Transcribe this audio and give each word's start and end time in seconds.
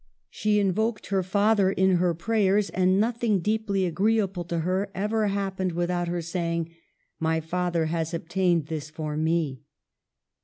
She 0.31 0.57
invoked 0.57 1.09
her 1.09 1.21
father 1.21 1.71
in 1.71 1.97
her 1.97 2.15
prayers, 2.15 2.71
and 2.71 2.99
noth 2.99 3.23
ing 3.23 3.37
deeply 3.39 3.85
agreeable 3.85 4.43
to 4.45 4.61
her 4.61 4.89
ever 4.95 5.27
happened 5.27 5.73
with 5.73 5.91
out 5.91 6.07
her 6.07 6.23
saying," 6.23 6.73
My 7.19 7.39
father 7.39 7.85
has 7.85 8.11
obtained 8.11 8.65
this 8.65 8.89
for 8.89 9.15
me. 9.15 9.61